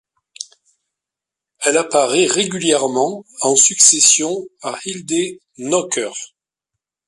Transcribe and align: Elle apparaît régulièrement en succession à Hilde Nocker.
Elle 1.59 1.77
apparaît 1.77 2.25
régulièrement 2.25 3.23
en 3.43 3.55
succession 3.55 4.47
à 4.63 4.75
Hilde 4.83 5.37
Nocker. 5.59 6.11